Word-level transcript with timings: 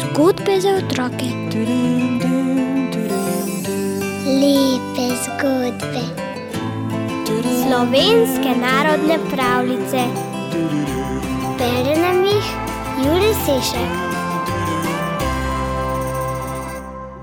Zgodbe 0.00 0.60
za 0.60 0.68
otroke. 0.68 1.28
Lepe 4.40 5.06
zgodbe. 5.24 6.04
Slovenske 7.66 8.52
narodne 8.60 9.18
pravljice. 9.30 10.02
Bere 11.58 12.00
nam 12.00 12.24
jih 12.24 12.46
Juri 13.04 13.34
Sešek. 13.44 14.06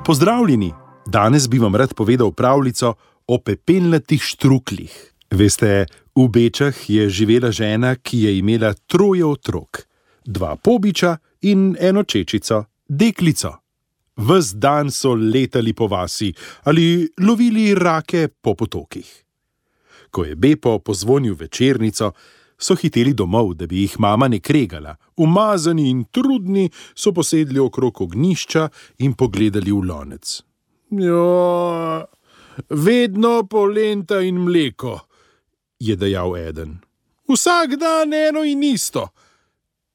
Pozdravljeni! 0.06 0.74
Danes 1.06 1.50
bi 1.50 1.60
vam 1.60 1.76
rad 1.76 1.94
povedal 1.94 2.32
pravljico 2.32 2.94
o 3.28 3.38
pepelnatih 3.38 4.22
štrukljih. 4.24 5.14
Veste, 5.32 5.86
v 6.16 6.28
Bečah 6.30 6.90
je 6.90 7.10
živela 7.10 7.52
žena, 7.52 7.96
ki 7.96 8.24
je 8.24 8.38
imela 8.38 8.74
troje 8.88 9.26
otrok: 9.26 9.88
dva 10.26 10.56
pobiča 10.56 11.18
in 11.42 11.76
eno 11.80 12.04
čečico, 12.04 12.66
deklico. 12.88 13.60
Ves 14.16 14.54
dan 14.54 14.92
so 14.92 15.16
letali 15.16 15.74
po 15.74 15.88
vasi 15.88 16.34
ali 16.64 17.10
lovili 17.18 17.74
rake 17.76 18.28
po 18.28 18.54
potokih. 18.56 19.10
Ko 20.12 20.24
je 20.24 20.36
Bepo 20.36 20.80
pozvonil 20.80 21.34
večernico, 21.34 22.12
so 22.58 22.76
hiteli 22.76 23.14
domov, 23.14 23.56
da 23.58 23.68
bi 23.68 23.82
jih 23.82 24.00
mama 24.00 24.28
ne 24.28 24.40
kregala. 24.40 24.96
Umazani 25.18 25.90
in 25.90 26.06
trudni 26.12 26.70
so 26.96 27.12
posedli 27.12 27.60
okrog 27.60 28.02
ognišča 28.02 28.68
in 29.00 29.14
pogledali 29.14 29.72
v 29.72 29.82
lonec. 29.90 30.42
Jo, 30.94 32.06
vedno 32.70 33.34
polenta 33.50 34.22
in 34.22 34.38
mleko, 34.46 35.00
je 35.80 35.96
dejal 35.96 36.38
eden. 36.38 36.80
Vsak 37.28 37.76
dan 37.80 38.14
eno 38.14 38.44
in 38.44 38.64
isto, 38.64 39.10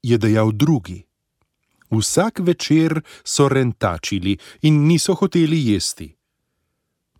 je 0.03 0.19
dejal 0.19 0.53
drugi. 0.53 1.05
Vsak 1.91 2.39
večer 2.39 3.01
so 3.25 3.49
rentačili 3.49 4.39
in 4.63 4.87
niso 4.87 5.15
hoteli 5.15 5.73
jesti. 5.73 6.15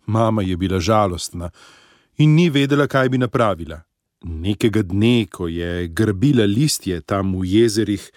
Mama 0.05 0.41
je 0.41 0.57
bila 0.57 0.79
žalostna 0.79 1.49
in 2.17 2.35
ni 2.35 2.49
vedela, 2.49 2.87
kaj 2.87 3.09
bi 3.09 3.17
napravila. 3.17 3.81
Nekega 4.23 4.81
dne, 4.81 5.27
ko 5.31 5.47
je 5.47 5.87
grbila 5.87 6.45
listje 6.45 7.01
tam 7.01 7.33
v 7.39 7.45
jezerih 7.45 8.11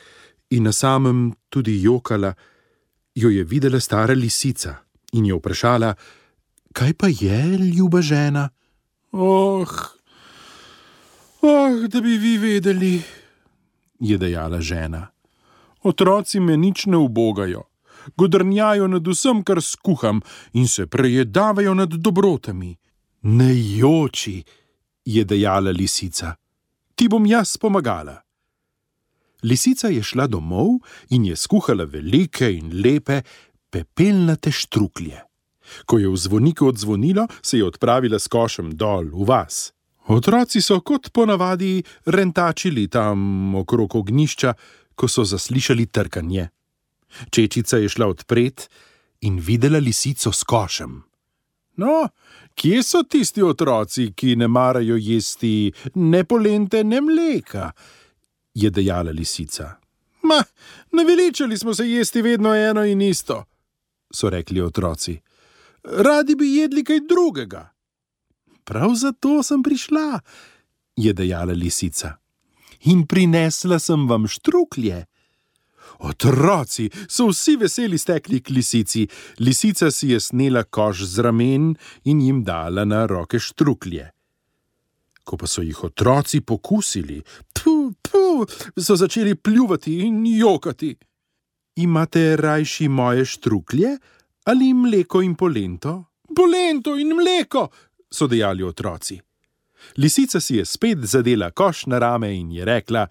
in 0.51 0.63
na 0.63 0.73
samem 0.73 1.33
tudi 1.49 1.83
jokala, 1.83 2.35
jo 3.15 3.31
je 3.31 3.45
videla 3.45 3.81
stara 3.81 4.15
lisica 4.15 4.75
in 5.13 5.27
jo 5.27 5.37
vprašala: 5.39 5.95
Kaj 6.73 6.93
pa 6.95 7.09
je, 7.09 7.59
ljuba 7.77 8.01
žena? 8.01 8.49
Oh, 9.13 9.69
oh, 11.43 11.89
da 11.89 12.01
bi 12.01 12.19
vi 12.19 12.39
vedeli, 12.39 13.03
je 14.01 14.19
dejala 14.19 14.61
žena. 14.61 15.07
Otroci 15.83 16.41
me 16.41 16.57
nič 16.57 16.87
ne 16.87 16.97
ubogajo, 16.97 17.63
godrnjajo 18.17 18.89
nad 18.89 19.07
vsem, 19.07 19.43
kar 19.43 19.63
skuham, 19.63 20.21
in 20.53 20.69
se 20.69 20.87
prejedavajo 20.87 21.75
nad 21.75 21.89
dobrotami. 21.91 22.77
Ne 23.23 23.77
joči, 23.79 24.43
je 25.05 25.25
dejala 25.25 25.71
lisica, 25.71 26.35
ti 26.95 27.09
bom 27.09 27.27
jaz 27.27 27.57
pomagala. 27.57 28.23
Lisica 29.43 29.89
je 29.89 30.03
šla 30.03 30.27
domov 30.27 30.79
in 31.11 31.25
je 31.25 31.37
skuhala 31.37 31.85
velike 31.85 32.47
in 32.53 32.71
lepe 32.83 33.23
pepelnate 33.71 34.51
štruklje. 34.51 35.19
Ko 35.87 35.99
je 35.99 36.09
v 36.09 36.17
zvoniku 36.17 36.67
odzvonilo, 36.67 37.27
se 37.43 37.59
je 37.59 37.65
odpravila 37.65 38.19
s 38.19 38.29
košem 38.29 38.77
dol 38.77 39.11
v 39.11 39.27
vas. 39.27 39.73
Otroci 40.07 40.61
so 40.63 40.81
kot 40.81 41.11
ponavadi 41.13 41.83
rentačili 42.05 42.89
tam 42.89 43.55
okrog 43.55 43.95
ognišča, 43.97 44.55
ko 44.95 45.09
so 45.09 45.25
zaslišali 45.25 45.87
trkanje. 45.87 46.49
Čečica 47.31 47.77
je 47.77 47.89
šla 47.89 48.07
odpret 48.07 48.69
in 49.21 49.39
videla 49.39 49.79
lisico 49.79 50.33
s 50.33 50.43
košem. 50.43 51.03
No, 51.77 52.09
kje 52.55 52.83
so 52.83 53.03
tisti 53.03 53.43
otroci, 53.43 54.13
ki 54.17 54.37
ne 54.37 54.49
marajo 54.49 54.97
jesti 54.97 55.73
ne 55.95 56.25
polente, 56.25 56.85
ne 56.85 57.01
mleka? 57.01 57.73
je 58.55 58.71
dejala 58.71 59.11
lisica. 59.11 59.71
Ma, 60.23 60.45
naveličali 60.93 61.59
smo 61.59 61.75
se 61.75 61.89
jesti 61.89 62.23
vedno 62.23 62.55
eno 62.55 62.85
in 62.85 63.01
isto, 63.03 63.45
so 64.15 64.31
rekli 64.31 64.61
otroci. 64.61 65.21
Radi 65.83 66.35
bi 66.35 66.57
jedli 66.57 66.85
kaj 66.85 67.01
drugega. 67.09 67.72
Prav 68.65 68.95
zato 68.95 69.43
sem 69.43 69.63
prišla, 69.63 70.21
je 70.97 71.13
dejala 71.13 71.53
lisica. 71.53 72.17
In 72.85 73.07
prinesla 73.07 73.79
sem 73.79 74.07
vam 74.09 74.27
štruklje. 74.27 75.07
Otroci 75.99 76.89
so 77.09 77.29
vsi 77.31 77.57
veseli 77.57 77.99
stekli 77.99 78.41
k 78.41 78.51
lisici. 78.51 79.07
Lisica 79.39 79.91
si 79.91 80.09
je 80.11 80.21
snela 80.21 80.65
koš 80.65 81.05
z 81.05 81.23
ramen 81.23 81.75
in 82.05 82.21
jim 82.21 82.43
dala 82.45 82.85
na 82.85 83.07
roke 83.07 83.39
štruklje. 83.39 84.11
Ko 85.25 85.37
pa 85.39 85.47
so 85.47 85.63
jih 85.63 85.85
otroci 85.85 86.41
pokusili, 86.41 87.23
tu, 87.55 87.95
tu, 88.03 88.47
so 88.79 88.97
začeli 88.97 89.35
pljuvati 89.35 90.01
in 90.07 90.27
jokati. 90.27 90.97
Imate 91.77 92.37
rajši 92.37 92.89
moje 92.89 93.25
štruklje 93.25 93.99
ali 94.45 94.75
mleko 94.75 95.23
in 95.23 95.35
polento? 95.35 96.05
Polento 96.37 96.97
in 96.99 97.15
mleko, 97.15 97.69
so 98.13 98.27
dejali 98.27 98.63
otroci. 98.63 99.21
Lisica 99.97 100.41
si 100.41 100.57
je 100.57 100.65
spet 100.65 100.99
zadela 100.99 101.51
koš 101.51 101.87
na 101.87 101.99
rame 101.99 102.35
in 102.37 102.53
je 102.53 102.65
rekla: 102.65 103.07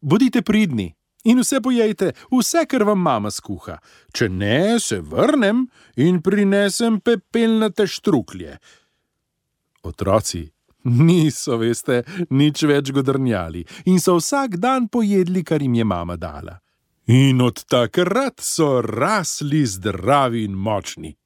Bodite 0.00 0.42
pridni 0.42 0.94
in 1.24 1.38
vse 1.38 1.60
pojejte, 1.60 2.12
vse, 2.30 2.66
kar 2.66 2.82
vam 2.84 2.98
mama 3.00 3.30
skuha. 3.30 3.78
Če 4.12 4.28
ne, 4.28 4.80
se 4.80 5.00
vrnem 5.00 5.68
in 5.96 6.18
prinesem 6.22 7.00
pepelnate 7.00 7.86
štruklje. 7.86 8.58
Otroci 9.82 10.50
niso, 10.84 11.56
veste, 11.60 12.02
nič 12.30 12.64
več 12.66 12.90
godrnjali 12.94 13.64
in 13.86 14.00
so 14.02 14.16
vsak 14.18 14.58
dan 14.62 14.88
pojedli, 14.88 15.44
kar 15.44 15.62
jim 15.62 15.74
je 15.74 15.84
mama 15.84 16.16
dala. 16.16 16.58
In 17.06 17.40
od 17.42 17.64
takrat 17.66 18.40
so 18.40 18.80
rasli 18.80 19.64
zdravi 19.66 20.44
in 20.46 20.54
močni. 20.54 21.16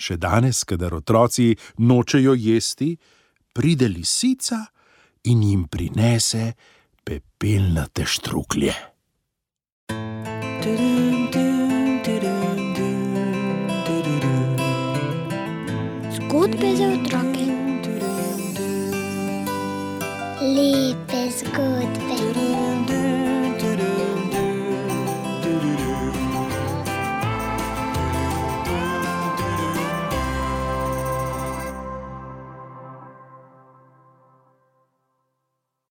Še 0.00 0.16
danes, 0.16 0.64
kadar 0.64 0.94
otroci 0.96 1.50
nočejo 1.84 2.32
jesti, 2.32 2.94
pride 3.52 3.88
lisica 3.92 4.62
in 5.28 5.42
jim 5.44 5.66
prinese 5.68 6.54
pepelnate 7.04 8.06
štruklje. 8.08 8.72
Zgodbe 16.16 16.70
za 16.76 16.88
otroke. 16.96 17.46
Lepe 20.40 21.22
zgodbe. 21.36 21.79